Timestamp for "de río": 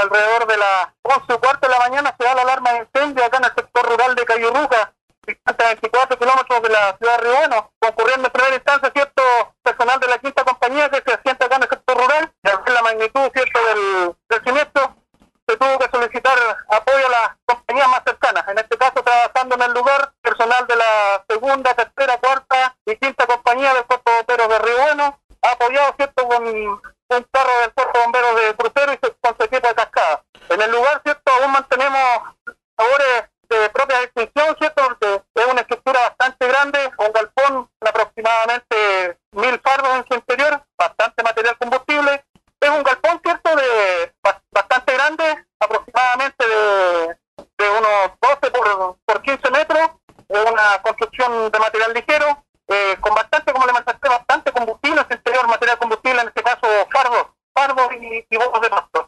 24.48-24.78